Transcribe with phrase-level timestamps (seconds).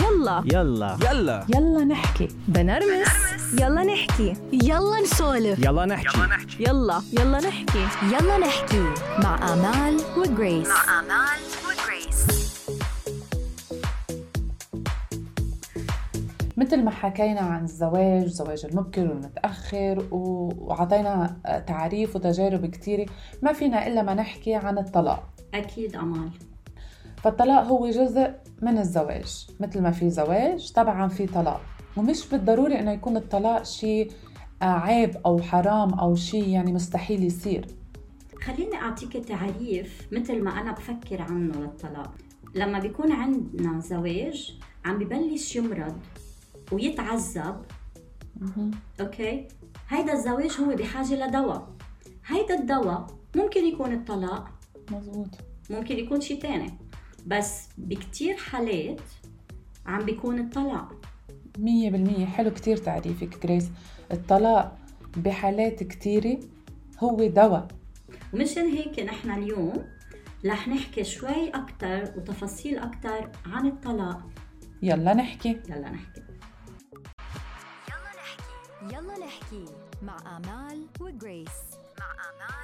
[0.00, 0.42] يلا.
[0.46, 0.96] يلا.
[1.10, 1.46] يلا.
[1.54, 2.28] يلا نحكي.
[2.48, 3.08] بنرمس.
[3.60, 4.34] يلا نحكي.
[4.52, 5.58] يلا نسولف.
[5.58, 6.18] يلا نحكي.
[6.60, 7.38] يلا يلا.
[7.40, 7.86] نحكي.
[8.12, 8.84] يلا نحكي.
[9.22, 10.68] مع آمال وجريس.
[10.68, 12.26] مع آمال وجريس.
[16.56, 21.36] مثل ما حكينا عن الزواج الزواج المبكر والمتأخر وعطينا
[21.66, 23.06] تعريف وتجارب كتيرة
[23.42, 25.22] ما فينا إلا ما نحكي عن الطلاق.
[25.54, 26.30] أكيد أمال.
[27.22, 28.30] فالطلاق هو جزء
[28.62, 31.60] من الزواج مثل ما في زواج طبعا في طلاق.
[31.96, 34.10] ومش بالضروري إنه يكون الطلاق شيء
[34.62, 37.66] آه، عيب أو حرام أو شيء يعني مستحيل يصير.
[38.42, 42.14] خليني أعطيك تعريف مثل ما أنا بفكر عنه للطلاق.
[42.54, 45.96] لما بيكون عندنا زواج عم ببلش يمرض
[46.72, 47.56] ويتعذب
[49.00, 49.48] أوكي؟
[49.88, 51.68] هيدا الزواج هو بحاجة لدواء.
[52.26, 54.48] هيدا الدواء ممكن يكون الطلاق
[54.90, 55.28] مزبوط.
[55.70, 56.81] ممكن يكون شيء تاني.
[57.26, 59.00] بس بكتير حالات
[59.86, 60.92] عم بيكون الطلاق.
[61.58, 62.26] مية بالمية.
[62.26, 63.70] حلو كتير تعريفك جريس.
[64.12, 64.78] الطلاق
[65.16, 66.40] بحالات كتيرة
[66.98, 67.68] هو دواء.
[68.34, 69.84] ومشان هيك نحن اليوم
[70.46, 74.30] رح نحكي شوي أكتر وتفاصيل أكتر عن الطلاق.
[74.82, 75.60] يلا نحكي.
[75.68, 76.22] يلا نحكي.
[78.82, 79.64] يلا نحكي
[80.02, 81.48] مع آمال وجريس.
[82.00, 82.61] مع آمال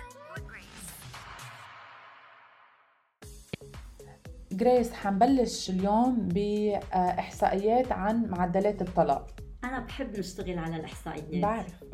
[4.59, 9.27] جريس حنبلش اليوم بإحصائيات عن معدلات الطلاق.
[9.65, 11.42] أنا بحب نشتغل على الإحصائيات.
[11.42, 11.84] بعرف.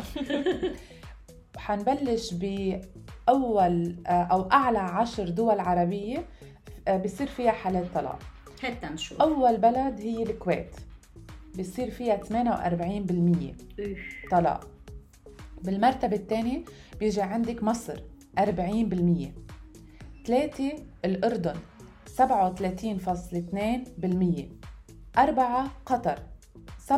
[1.56, 6.26] حنبلش بأول أو أعلى عشر دول عربية
[6.88, 8.18] آه، بصير فيها حالات طلاق.
[8.62, 9.20] هات نشوف.
[9.20, 10.76] أول بلد هي الكويت.
[11.58, 13.98] بصير فيها 48% أوف.
[14.30, 14.68] طلاق.
[15.62, 16.64] بالمرتبة الثانية
[17.00, 18.00] بيجي عندك مصر
[18.38, 18.44] 40%
[20.26, 20.72] ثلاثة
[21.04, 21.54] الأردن
[22.16, 22.22] 37.2%
[25.18, 26.18] أربعة قطر
[26.88, 26.92] 37%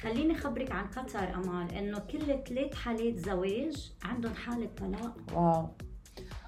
[0.00, 5.16] خليني خبرك عن قطر أمال إنه كل ثلاث حالات زواج عندهم حالة طلاق.
[5.34, 5.68] واو.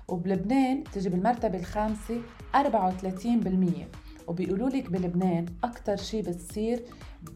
[0.09, 2.23] وبلبنان تجي بالمرتبة الخامسة
[2.55, 3.87] 34%
[4.29, 6.85] وبيقولوا لك بلبنان أكتر شي بتصير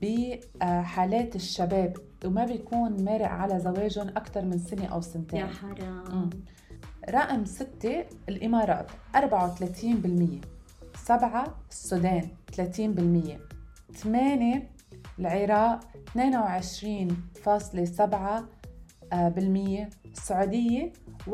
[0.03, 5.41] بحالات الشباب وما بيكون مارق على زواجهم أكتر من سنة أو سنتين.
[5.41, 6.31] يا حرام.
[7.09, 9.21] رقم ستة الإمارات 34%
[11.05, 12.61] سبعة السودان 30%
[13.95, 14.71] ثمانية
[15.19, 15.81] العراق
[16.17, 18.45] 22.7%
[19.13, 19.91] آه، بالمية.
[20.13, 20.93] السعودية
[21.27, 21.31] 21.5%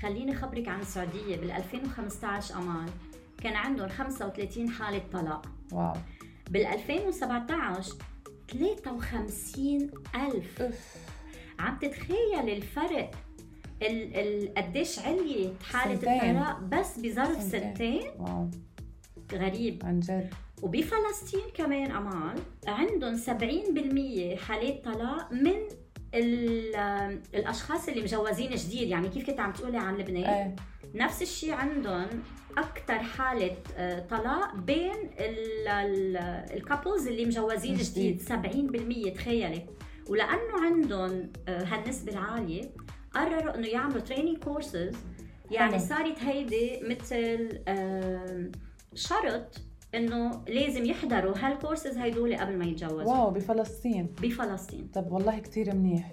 [0.00, 1.36] خليني خبرك عن السعودية.
[1.36, 2.88] بال 2015 أمال
[3.42, 5.46] كان عندهم 35 حالة طلاق.
[5.72, 5.92] واو.
[6.50, 7.92] بال 2017
[8.52, 10.62] 53 ألف.
[10.62, 10.96] أوف.
[11.62, 13.10] عم تتخيل الفرق
[13.82, 15.94] ال ال قديش عليت حالة.
[15.94, 18.02] الطلاق بس بظرف سنتين.
[18.18, 18.50] واو.
[19.32, 19.82] غريب.
[19.84, 20.30] عن جد.
[20.62, 25.54] وبفلسطين كمان أمال عندهم 70% حالات طلاق من
[26.14, 28.88] ال- الأشخاص اللي مجوزين جديد.
[28.88, 30.56] يعني كيف كنت عم تقولي عن لبنان؟ إيه.
[30.94, 32.06] نفس الشيء عندهم
[32.58, 34.92] أكثر حالة آه، طلاق بين
[36.54, 38.18] ال couples اللي مجوزين جديد.
[38.18, 38.22] جديد.
[38.22, 39.66] 70% تخيلي.
[40.10, 42.62] ولأنه عندهم آه، هالنسبة العالية
[43.14, 44.96] قرروا إنه يعملوا training courses
[45.50, 45.78] يعني.
[45.78, 47.48] صارت هيدي مثل
[48.94, 49.60] شرط
[49.94, 53.12] إنه لازم يحضروا هالكورسز هيدول قبل ما يتجوزوا.
[53.14, 54.14] wow بفلسطين.
[54.22, 54.88] بفلسطين.
[54.94, 56.12] طب والله كتير منيح.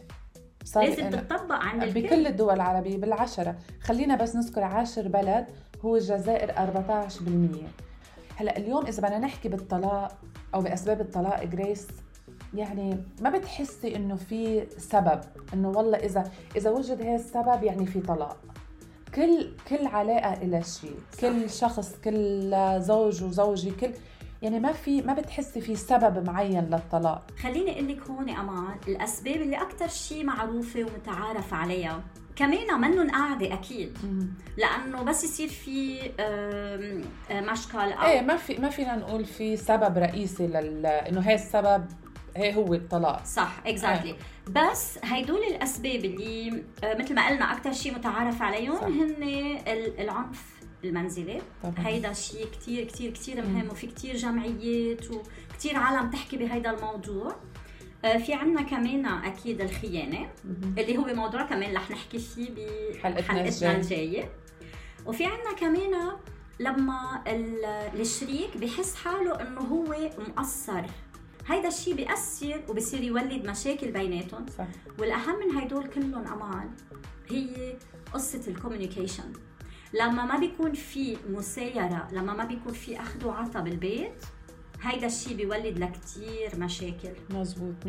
[0.76, 2.02] لازم إن- تطبق عند الكل.
[2.02, 3.58] بكل الدول العربية بالعشرة.
[3.82, 5.46] خلينا بس نذكر عاشر بلد
[5.82, 7.68] هو الجزائر 14%
[8.36, 10.18] هلأ اليوم إذا بدنا نحكي بالطلاق
[10.54, 11.88] أو بأسباب الطلاق جريس
[12.54, 15.22] يعني ما بتحسي إنه في سبب
[15.54, 18.38] إنه والله إذا إذا وجد هذا السبب يعني في طلاق.
[19.16, 22.52] كل كل علاقة إلها شيء كل شخص كل
[22.82, 23.92] زوج وزوجة كل
[24.42, 27.24] يعني ما في ما بتحسي في سبب معين للطلاق.
[27.42, 32.04] خليني أقول لك هون أمان الأسباب اللي أكثر شيء معروفة ومتعارف عليها
[32.36, 33.98] كمان منن قاعدة أكيد.
[34.58, 36.00] لأنه بس يصير في
[37.32, 41.86] مشكل أو إيه ما في ما فينا نقول في سبب رئيسي لل إنه هي السبب
[42.38, 43.26] هي هو الطلاق.
[43.26, 44.16] صح اكزاكتلي
[44.50, 48.84] بس هيدول الأسباب اللي آه، مثل ما قلنا أكثر شيء متعارف عليهم صح.
[48.84, 49.24] هن
[49.68, 50.44] ال- العنف
[50.84, 51.42] المنزلي.
[51.64, 51.74] طبعا.
[51.88, 57.36] هيدا شيء كتير كتير كتير مهم وفي كتير جمعيات وكتير عالم تحكي بهيدا الموضوع.
[58.06, 60.30] آه، في عنا كمان أكيد الخيانة.
[60.78, 62.46] اللي هو موضوع كمان رح نحكي فيه
[63.04, 63.76] حلقتنا بحلقتنا الجاية.
[63.78, 64.30] الجاية.
[65.06, 66.12] وفي عنا كمان
[66.60, 67.66] لما ال-
[68.02, 70.82] الشريك بحس حاله إنه هو مقصر.
[71.50, 74.46] هيدا الشيء بيأثر وبصير يولد مشاكل بيناتهم.
[74.58, 74.68] صح.
[75.00, 76.70] والأهم من هدول كلهم أمان
[77.30, 77.74] هي
[78.14, 79.34] قصة ال communication.
[79.94, 84.26] لما ما بيكون في مسايرة لما ما بيكون في أخذ وعطا بالبيت
[84.82, 87.10] هيدا الشيء بيولد لكتير مشاكل.
[87.30, 87.88] مزبوط 100%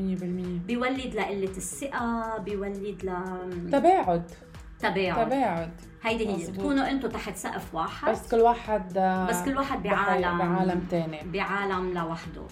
[0.66, 4.30] بيولد لقلة الثقة بيولد ل تباعد.
[4.78, 5.26] تباعد.
[5.26, 5.70] تباعد.
[6.02, 6.56] هيدي هي مزبوط.
[6.58, 8.10] تكونوا أنتم تحت سقف واحد.
[8.12, 11.20] بس كل واحد آه، بس كل واحد بعالم بعالم تاني.
[11.32, 12.42] بعالم لوحده.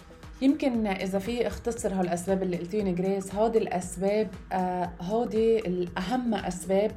[0.42, 6.92] يمكن إذا في اختصر هالأسباب اللي قلتيهم جريس هودي الأسباب آه هودي الأهم أسباب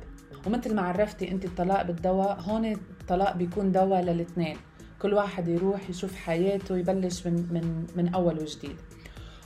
[0.48, 4.58] ومثل ما عرفتي أنت الطلاق بالدواء هون الطلاق بيكون دواء للاثنين
[5.02, 8.76] كل واحد يروح يشوف حياته يبلش من من من أول وجديد.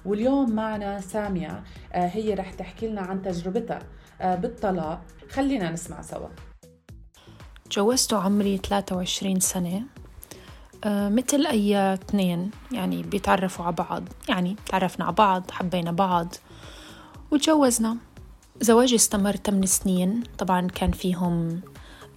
[0.05, 1.63] واليوم معنا سامية
[1.93, 3.79] آه هي رح تحكي لنا عن تجربتها
[4.21, 5.01] آه بالطلاق.
[5.29, 6.27] خلينا نسمع سوا.
[7.69, 9.83] تجوزت عمري 23 سنة.
[10.85, 14.03] مثل أي اثنين يعني بيتعرفوا على بعض.
[14.29, 16.35] يعني تعرفنا على بعض حبينا بعض
[17.31, 17.97] وتجوزنا.
[18.61, 20.23] زواجي استمر 8 سنين.
[20.37, 21.61] طبعا كان فيهم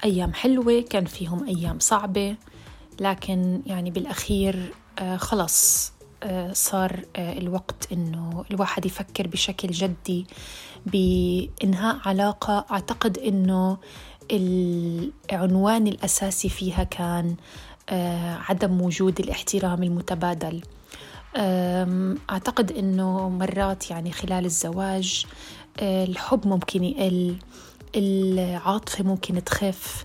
[0.04, 2.36] أيام حلوة كان فيهم أيام صعبة
[3.00, 5.92] لكن يعني بالأخير آه، خلص
[6.22, 10.26] آه، صار آه، الوقت إنه الواحد يفكر بشكل جدي
[10.86, 12.66] بإنهاء علاقة.
[12.70, 13.78] أعتقد إنه
[14.30, 17.36] العنوان الأساسي فيها كان آه،
[18.49, 20.61] عدم وجود الاحترام المتبادل.
[22.31, 25.26] أعتقد أنه مرات يعني خلال الزواج
[25.81, 27.37] آه، الحب ممكن يقل
[27.96, 30.05] العاطفة ممكن تخف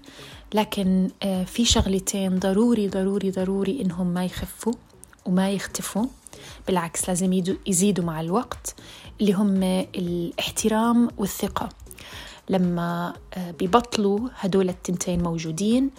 [0.53, 4.73] لكن آه، في شغلتين ضروري ضروري ضروري إنهم ما يخفوا
[5.25, 6.05] وما يختفوا.
[6.67, 8.75] بالعكس لازم يدو- يزيدوا مع الوقت
[9.21, 9.63] اللي هم
[9.95, 11.69] الاحترام والثقة.
[12.49, 15.89] لما آه، بيبطلوا هدول التنتين موجودين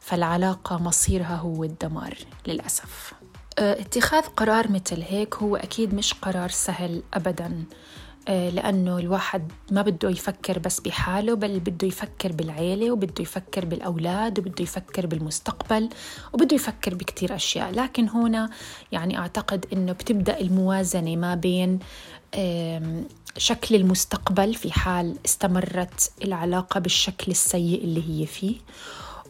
[0.00, 2.14] فالعلاقة مصيرها هو الدمار
[2.46, 3.12] للأسف.
[3.58, 7.64] آه، اتخاذ قرار مثل هيك هو أكيد مش قرار سهل أبدا.
[8.28, 14.38] آه، لأنه الواحد ما بده يفكر بس بحاله بل بده يفكر بالعيلة وبده يفكر بالأولاد
[14.38, 15.88] وبده يفكر بالمستقبل
[16.32, 17.70] وبده يفكر بكتير أشياء.
[17.70, 18.50] لكن هنا
[18.92, 21.78] يعني أعتقد أنه بتبدأ الموازنة ما بين
[23.36, 28.56] شكل المستقبل في حال استمرت العلاقة بالشكل السيء اللي هي فيه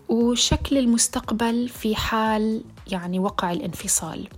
[0.09, 4.29] وشكل المستقبل في حال يعني وقع الانفصال.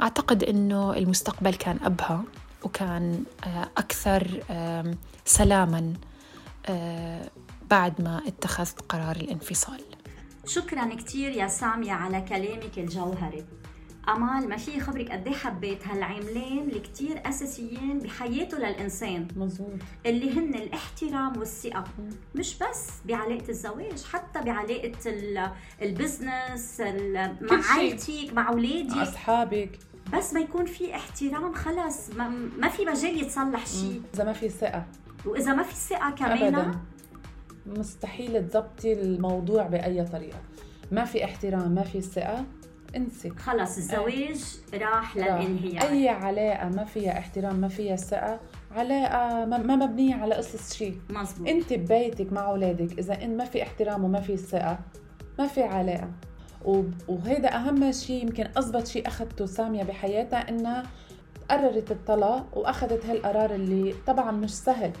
[0.00, 2.18] أعتقد أنه المستقبل كان أبهى
[2.64, 4.42] وكان آه، أكثر
[5.24, 5.92] سلاما
[6.66, 7.30] آه،
[7.70, 9.80] بعد ما اتخذت قرار الانفصال.
[10.46, 13.44] شكرا كثير يا سامية على كلامك الجوهري.
[14.08, 19.68] أمال ما في خبرك قد إيه حبيت هالعملين اللي كتير أساسيين بحياته للإنسان؟ مزبوط
[20.06, 21.84] اللي هن الاحترام والثقة.
[22.34, 25.50] مش بس بعلاقة الزواج حتى بعلاقة ال-
[25.82, 26.80] البزنس
[27.40, 27.60] مع.
[27.70, 29.78] عائلتك مع أولادك أصحابك.
[30.18, 32.10] بس ما يكون في احترام خلص.
[32.10, 32.28] ما,
[32.58, 34.02] ما في مجال يتصلح شيء.
[34.14, 34.84] إذا ما في ثقة.
[35.26, 36.78] وإذا ما في ثقة كمان
[37.66, 40.38] مستحيل تزبطي الموضوع بأي طريقة.
[40.92, 42.44] ما في احترام ما في ثقة.
[42.96, 43.30] انسي.
[43.30, 44.40] خلص الزواج
[44.74, 45.82] راح للانهيار.
[45.82, 48.40] أي علاقة ما فيها احترام ما فيها ثقة
[48.70, 53.62] علاقة ما مبنية على قصص شيء مزبوط انت ببيتك مع أولادك إذا إن ما في
[53.62, 54.78] احترام وما في ثقة
[55.38, 56.10] ما في علاقة.
[57.08, 60.82] وهيدا أهم شيء يمكن اضبط شيء أخذته سامية بحياتها إنها
[61.50, 64.92] قررت الطلاق وأخذت هالقرار اللي طبعا مش سهل.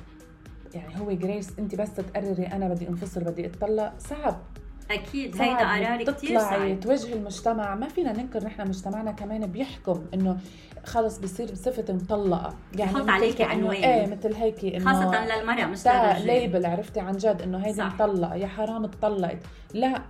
[0.74, 4.40] يعني هو جريس أنت بس تقرري أنا بدي أنفصل بدي أتطلق صعب.
[4.94, 5.42] أكيد.
[5.42, 6.80] هيدا قرار كثير صعب.
[6.80, 7.74] توجهي المجتمع.
[7.74, 10.36] ما فينا ننكر نحن مجتمعنا كمان بيحكم إنه
[10.84, 12.54] خلص بصير بصفة مطلقة.
[12.78, 13.06] يعني بحط
[13.38, 13.76] إنه- عنوان.
[13.84, 16.26] إيه مثل هيك إنه خاصة للمرأة مش تا للرجال.
[16.26, 17.82] ليبل عرفتي؟ عن جد إنه هيدي.
[17.82, 18.34] مطلقة.
[18.34, 19.38] يا حرام اتطلقت.
[19.74, 20.02] لا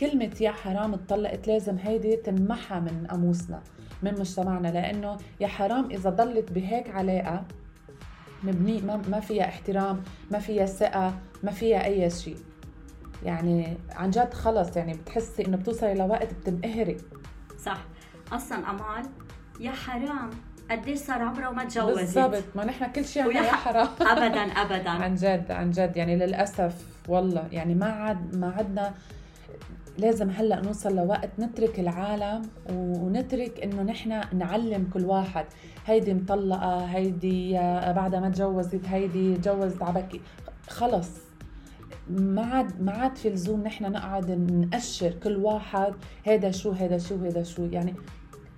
[0.00, 3.60] كلمة يا حرام اتطلقت لازم هيدي تنمحى من قاموسنا
[4.02, 4.68] من مجتمعنا.
[4.68, 7.44] لأنه يا حرام إذا ضلت بهيك علاقة
[8.42, 12.36] مبني ما, ما فيها احترام ما فيها ثقة ما فيها أي شيء.
[13.24, 16.96] يعني عن جد خلص يعني بتحسي إنه بتوصلي لوقت بتنقهري
[17.64, 17.78] صح.
[18.32, 19.06] أصلا أمال
[19.60, 20.30] يا حرام.
[20.70, 22.44] قديش صار عمرها وما تجوزت؟ بالضبط.
[22.54, 23.88] ما نحن كل شيء عنا يا حرام.
[24.12, 24.90] ابدا ابدا.
[24.90, 25.96] عن جد عن جد.
[25.96, 26.74] يعني للأسف
[27.08, 27.48] والله.
[27.52, 28.94] يعني ما عاد ما عدنا
[29.98, 35.44] لازم هلأ نوصل لوقت نترك العالم ونترك إنه نحن نعلم كل واحد.
[35.86, 40.20] هيدي مطلقة هيدي آه، بعدها ما تجوزت هيدي تجوزت عبكي
[40.68, 41.25] خلص.
[42.10, 47.16] ما عاد ما عاد في لزوم نحن نقعد نأشر كل واحد هيدا شو هيدا شو
[47.22, 47.64] هيدا شو.
[47.64, 47.94] يعني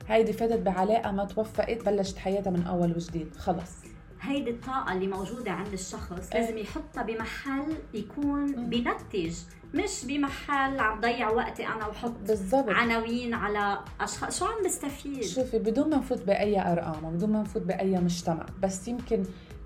[0.09, 3.37] هيدي فاتت بعلاقة ما توفقت بلشت حياتها من أول وجديد.
[3.37, 3.73] خلص.
[4.21, 6.41] هيدي الطاقة اللي موجودة عند الشخص إيه.
[6.41, 9.35] لازم يحطها بمحل يكون بينتج
[9.75, 12.69] مش بمحل عم ضيع وقتي أنا وحط بالضبط.
[12.69, 14.39] عناوين على أشخاص.
[14.39, 18.89] شو عم بستفيد؟ شوفي بدون ما نفوت بأي أرقام وبدون ما نفوت بأي مجتمع بس
[18.89, 19.23] يمكن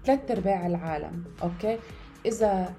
[0.07, 1.79] ثلاث أرباع العالم okay؟
[2.27, 2.75] إذا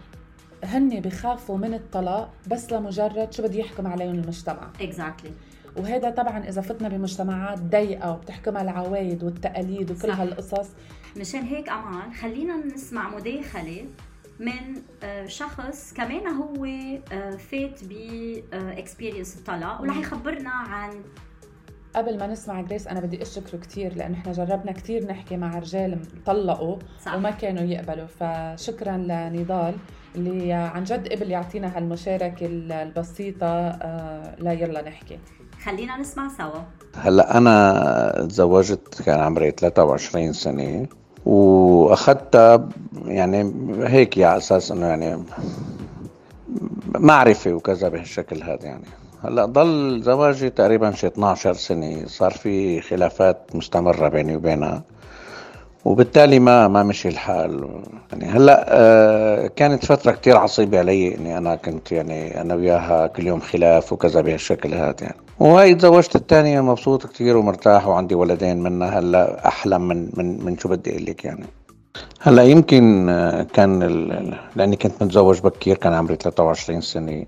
[0.63, 4.69] هن بخافوا من الطلاق بس لمجرد شو بده يحكم عليهم المجتمع.
[4.81, 5.31] exactly
[5.77, 10.19] وهذا طبعا إذا فتنا بمجتمعات ضيقة وبتحكمها العوايد والتقاليد وكل صح.
[10.19, 10.69] هالقصص.
[11.17, 13.85] مشان هيك أمان خلينا نسمع مداخلة
[14.39, 16.65] من آه، شخص كمان هو
[17.11, 17.91] آه، فات ب
[18.53, 20.91] experience الطلاق ورح يخبرنا عن
[21.95, 25.99] قبل ما نسمع جريس أنا بدي أشكره كثير لأنه إحنا جربنا كثير نحكي مع رجال
[26.25, 27.15] طلقوا صح.
[27.15, 28.07] وما كانوا يقبلوا.
[28.19, 29.75] فشكرا لنضال
[30.15, 35.19] اللي عن جد قبل يعطينا هالمشاركة البسيطة آه، لا يلا نحكي.
[35.63, 36.61] خلينا نسمع سوا.
[36.95, 40.87] هلأ أنا تزوجت كان عمري 23 سنة
[41.25, 42.69] واخذتها
[43.05, 43.53] يعني
[43.87, 45.23] هيك على أساس إنه يعني
[46.95, 48.85] معرفة وكذا بهالشكل هذا يعني.
[49.25, 52.05] هلا ضل زواجي تقريبا شي 12 سنة.
[52.05, 54.83] صار في خلافات مستمرة بيني وبينها
[55.85, 57.69] وبالتالي ما ما مشي الحال.
[58.11, 63.27] يعني هلا آه، كانت فترة كتير عصيبة علي إني أنا كنت يعني أنا وياها كل
[63.27, 65.17] يوم خلاف وكذا بهالشكل هذا يعني.
[65.39, 68.99] وهي تزوجت الثانية مبسوط كتير ومرتاح وعندي ولدين منها.
[68.99, 71.45] هلا احلم من من من شو بدي أقول لك يعني.
[72.21, 73.79] هلا يمكن آه، كان
[74.55, 77.25] لأني كنت متزوج بكير كان عمري 23 سنة.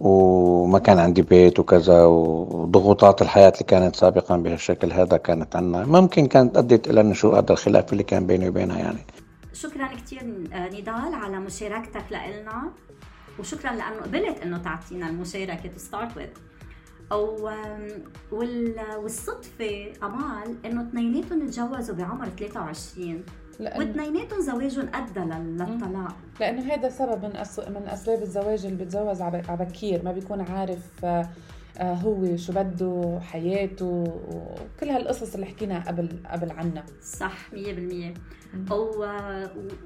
[0.00, 5.84] وما كان عندي بيت وكذا وضغوطات الحياة اللي كانت سابقا بهالشكل هذا كانت عنا.
[5.86, 9.06] ممكن كانت أدت إلى نشوء هذا الخلاف اللي كان بيني وبينها يعني.
[9.52, 10.22] شكرا كثير
[10.52, 12.70] نضال على مشاركتك لنا
[13.38, 16.26] وشكرا لأنه قبلت إنه تعطينا المشاركة to start with
[17.12, 17.50] أو
[18.32, 18.74] وال...
[18.98, 23.22] والصدفة أمان إنه اثنيناتهم تجوزوا بعمر 23
[23.60, 26.16] لأن واثنيناتهم زواجهم ادى لل- للطلاق.
[26.40, 27.58] لأنه هذا سبب من أس...
[27.58, 30.04] من أسباب الزواج اللي بتزوج عب- عبكير.
[30.04, 31.28] ما بيكون عارف آه،
[31.78, 33.86] آه، هو شو بده حياته
[34.28, 39.06] وكل هالقصص اللي حكينا قبل قبل عنها صح 100% و...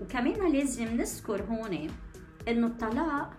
[0.03, 1.89] وكمان لازم نذكر هون
[2.49, 3.31] إنه الطلاق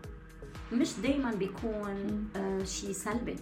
[0.74, 3.36] مش دائما بيكون آه شيء سلبي.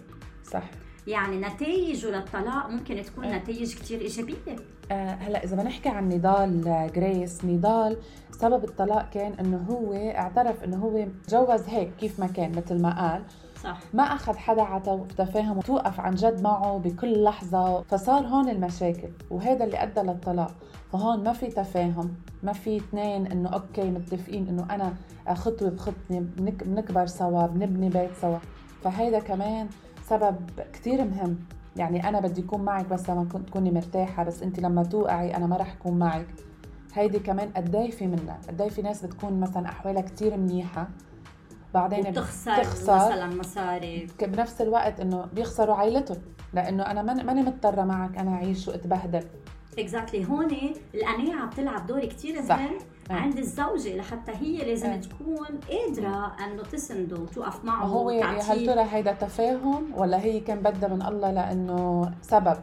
[0.50, 0.62] صح.
[1.06, 3.38] يعني نتائجه للطلاق ممكن تكون آه.
[3.38, 4.56] نتائج كتير إيجابية.
[4.90, 7.96] آه، هلا إذا بنحكي عن نضال آه، جريس نضال
[8.32, 13.10] سبب الطلاق كان إنه هو اعترف إنه هو تجوز هيك كيف ما كان مثل ما
[13.10, 13.22] قال.
[13.62, 13.78] صح.
[13.94, 17.82] ما أخذ حدا على تفاهم وتوقف عن جد معه بكل لحظة.
[17.82, 20.54] فصار هون المشاكل وهذا اللي أدى للطلاق.
[20.92, 24.94] فهون ما في تفاهم ما في اثنين إنه okay متفقين إنه أنا
[25.34, 28.38] خطوة بخطني بنك- بنكبر سوا بنبني بيت سوا.
[28.84, 29.68] فهيدا كمان
[30.08, 30.36] سبب
[30.72, 31.36] كتير مهم.
[31.76, 35.56] يعني أنا بدي اكون معك بس لما تكوني مرتاحة بس انت لما توقعي أنا ما
[35.56, 36.26] رح أكون معك.
[36.94, 40.88] هيدي كمان قداي في منها؟ قداي في ناس بتكون مثلا أحوالها كتير منيحة
[41.74, 42.60] بعدين بتخسر.
[42.60, 44.06] مثلا مصاري.
[44.22, 46.16] بنفس الوقت إنه بيخسروا عائلتهم
[46.56, 49.24] لأنه أنا ماني مضطرة معك أنا اعيش وأتبهدل
[49.78, 50.48] اكزاكتلي هون
[50.94, 52.58] القناعة بتلعب دور كتير صح.
[52.58, 52.78] مهم
[53.10, 53.14] آه.
[53.14, 54.96] عند الزوجة لحتى هي لازم آه.
[54.96, 60.58] تكون قادرة انه تسنده وتوقف معه هو هل وتعطيه ترى هيدا تفاهم ولا هي كان
[60.60, 62.56] بدها من الله لأنه سبب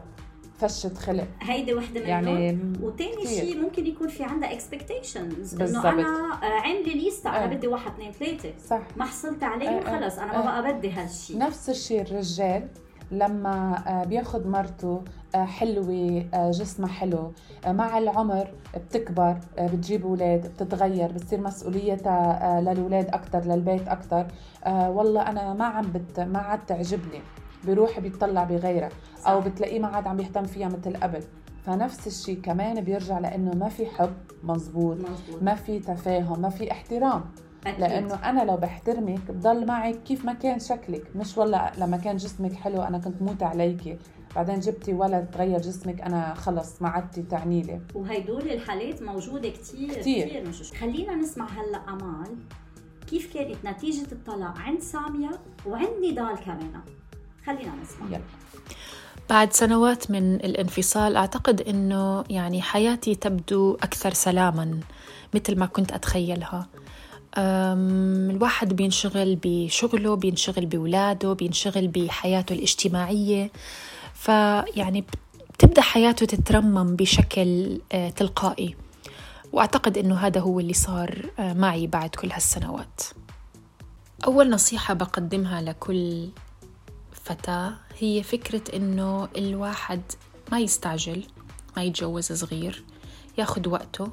[0.58, 3.26] فشت خلق هيدي وحدة منهم يعني وتاني كتير.
[3.44, 5.62] شيء ممكن يكون في عندها اكسبكتيشنز.
[5.62, 6.02] إنه أنا
[6.42, 7.46] آه، عامله ليستا أنا.
[7.46, 10.44] بدي واحد اثنين ثلاثة صح ما حصلت عليه آه، آه، خلص أنا ما.
[10.44, 12.68] بقى بدي هالشيء نفس الشيء الرجال
[13.10, 15.02] لما آه، بياخد مرته
[15.34, 17.32] آه، حلوة آه، جسمها حلو
[17.66, 24.26] مع العمر بتكبر بتجيب أولاد بتتغير بتصير مسؤوليتها للأولاد أكتر للبيت أكتر.
[24.64, 26.20] آه، والله أنا ما عم بت...
[26.20, 27.20] ما عاد تعجبني
[27.64, 28.88] بيروح بيطلع بغيرها
[29.26, 29.40] أو.
[29.40, 31.20] بتلاقيه ما عاد عم يهتم فيها مثل قبل.
[31.66, 35.42] فنفس الشيء كمان بيرجع لأنه ما في حب مزبوط مزبوط.
[35.42, 37.24] ما في تفاهم ما في احترام.
[37.66, 37.80] أكيد.
[37.80, 41.16] لأنه أنا لو بحترمك بضل معك كيف ما كان شكلك.
[41.16, 43.98] مش والله لما كان جسمك حلو أنا كنت موت عليكي.
[44.36, 47.80] بعدين جبتي ولد تغير جسمك أنا خلص ما عدتي تعني لي.
[47.94, 50.28] وهيدول الحالات موجودة كتير كتير.
[50.28, 52.36] كتير, مش خلينا نسمع هلا أمال
[53.10, 55.30] كيف كانت نتيجة الطلاق عند سامية
[55.66, 56.80] وعند نضال كمان
[57.46, 58.06] خلينا نسمع.
[58.06, 58.20] يلا.
[59.30, 64.80] بعد سنوات من الانفصال أعتقد أنه يعني حياتي تبدو أكثر سلاما
[65.34, 66.66] مثل ما كنت أتخيلها.
[67.38, 73.50] الواحد بينشغل بشغله بينشغل بولاده بينشغل بحياته الاجتماعية.
[74.14, 75.04] فيعني
[75.54, 78.76] بتبدأ حياته تترمم بشكل آه، تلقائي.
[79.52, 83.02] وأعتقد أنه هذا هو اللي صار آه، معي بعد كل هالسنوات.
[84.26, 86.28] أول نصيحة بقدمها لكل
[87.12, 90.00] فتاة هي فكرة إنه الواحد
[90.52, 91.22] ما يستعجل
[91.76, 92.84] ما يتجوز صغير
[93.38, 94.10] ياخد وقته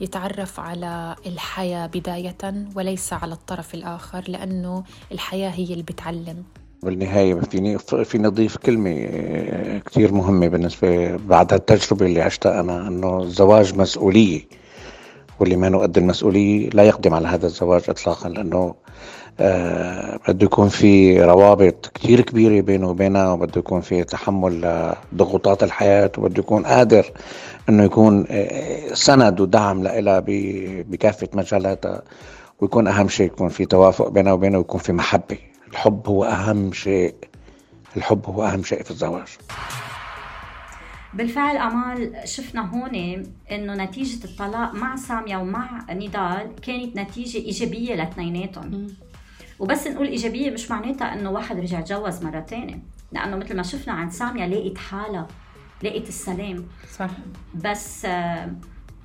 [0.00, 6.42] يتعرف على الحياة بداية وليس على الطرف الآخر لأنه الحياة هي اللي بتعلم.
[6.82, 13.22] بالنهاية فيني فيني أضيف كلمة آه، كتير مهمة بالنسبة بعد التجربة اللي عشتها أنا إنه
[13.22, 14.40] الزواج مسؤولية
[15.40, 18.74] واللي ما قد المسؤولية لا يقدم على هذا الزواج إطلاقا لأنه
[20.28, 26.38] بده يكون في روابط كثير كبيرة بينه وبينها وبده يكون في تحمل ضغوطات الحياة وبده
[26.38, 27.12] يكون قادر
[27.68, 32.02] إنه يكون آه، سند ودعم لها بكافة مجالاتها
[32.60, 35.38] ويكون أهم شيء يكون في توافق بينه وبينه ويكون في محبة.
[35.70, 37.14] الحب هو أهم شيء.
[37.96, 39.28] الحب هو أهم شيء في الزواج.
[41.14, 42.94] بالفعل أمال شفنا هون
[43.52, 48.86] إنه نتيجة الطلاق مع سامية ومع نضال كانت نتيجة إيجابية لاثنيناتهم.
[49.58, 52.78] وبس نقول إيجابية مش معناتها إنه واحد رجع تجوز مرة ثانية
[53.12, 55.26] لأنه مثل ما شفنا عند سامية لقيت حالها
[55.82, 56.66] لقيت السلام.
[56.98, 57.10] صح.
[57.54, 58.52] بس آه،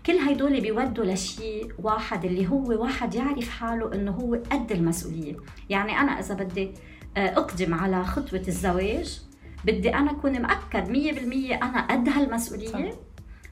[0.05, 5.36] كل هيدول بيودوا لشيء واحد اللي هو واحد يعرف حاله إنه هو قد المسؤولية.
[5.70, 6.72] يعني أنا إذا بدي
[7.17, 9.22] آه، أقدم على خطوة الزواج
[9.65, 12.67] بدي أنا أكون مأكد 100% أنا قد هالمسؤولية.
[12.67, 12.79] صح.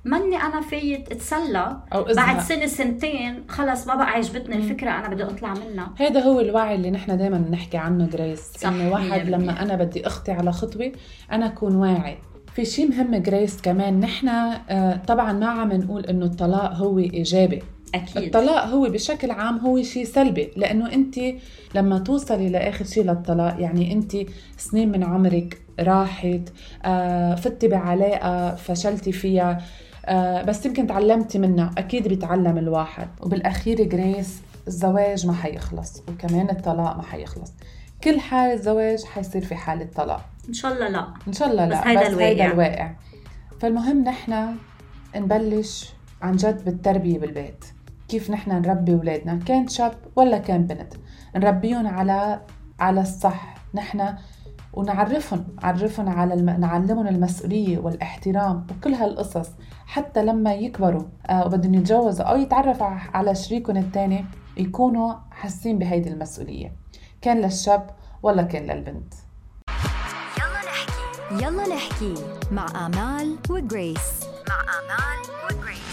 [0.05, 5.23] ماني أنا فايت اتسلى أو بعد سنة سنتين خلص ما بقى عجبتني الفكرة أنا بدي
[5.23, 5.93] أطلع منها.
[5.97, 8.65] هذا هو الوعي اللي نحن دائما بنحكي عنه جريس.
[8.65, 10.91] إنه واحد لما أنا بدي أخطي على خطوة
[11.31, 12.17] أنا أكون واعي.
[12.55, 17.61] في شيء مهم جريس كمان نحن آه، طبعا ما عم نقول إنه الطلاق هو إيجابي.
[17.95, 18.23] أكيد.
[18.23, 21.15] الطلاق هو بشكل عام هو شيء سلبي لأنه أنت
[21.75, 24.17] لما توصلي لآخر شيء للطلاق يعني أنت
[24.57, 26.49] سنين من عمرك راحت
[26.85, 29.61] آه فتي بعلاقة فشلتي فيها.
[30.47, 31.71] بس يمكن تعلمتي منها.
[31.77, 33.07] أكيد بيتعلم الواحد.
[33.21, 37.53] وبالأخير جريس الزواج ما حيخلص وكمان الطلاق ما حيخلص.
[38.03, 41.07] كل حالة زواج حيصير في حالة طلاق إن شاء الله لا.
[41.27, 42.25] إن شاء الله لا بس هيدا الواقع.
[42.25, 42.91] هيدا الواقع.
[43.59, 44.55] فالمهم نحن
[45.15, 47.65] نبلش عن جد بالتربية بالبيت.
[48.07, 50.93] كيف نحن نربي أولادنا؟ كان شاب ولا كان بنت؟
[51.35, 52.41] نربيهم على
[52.79, 53.55] على الصح.
[53.73, 54.13] نحن
[54.73, 56.49] ونعرفهم نعرفهم على الم...
[56.49, 59.49] نعلمهم المسؤولية والاحترام وكل هالقصص
[59.85, 61.03] حتى لما يكبروا.
[61.29, 64.25] آه وبدهم يتجوزوا أو يتعرفوا على شريكهم الثاني
[64.57, 66.75] يكونوا حاسين بهيدي المسؤولية.
[67.21, 67.89] كان للشاب
[68.23, 69.13] ولا كان للبنت
[70.37, 71.45] يلا نحكي.
[71.45, 72.13] يلا نحكي
[72.51, 74.23] مع آمال وجريس.
[74.49, 75.88] مع آمال وجريس.